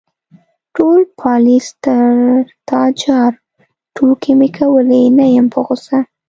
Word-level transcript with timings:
_ټول 0.75 0.99
پالېز 1.19 1.67
تر 1.83 2.05
تا 2.67 2.81
جار، 3.01 3.33
ټوکې 3.95 4.33
مې 4.39 4.49
کولې، 4.57 5.03
نه 5.17 5.25
يم 5.35 5.47
په 5.53 5.59
غوسه. 5.65 5.97